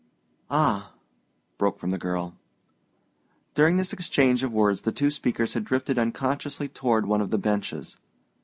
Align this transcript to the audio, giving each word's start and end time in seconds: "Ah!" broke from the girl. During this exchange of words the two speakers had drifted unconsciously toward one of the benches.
"Ah!" 0.49 0.93
broke 1.59 1.77
from 1.77 1.91
the 1.91 1.97
girl. 1.99 2.33
During 3.53 3.77
this 3.77 3.93
exchange 3.93 4.41
of 4.41 4.51
words 4.51 4.81
the 4.81 4.91
two 4.91 5.11
speakers 5.11 5.53
had 5.53 5.63
drifted 5.63 5.99
unconsciously 5.99 6.69
toward 6.69 7.05
one 7.05 7.21
of 7.21 7.29
the 7.29 7.37
benches. 7.37 7.97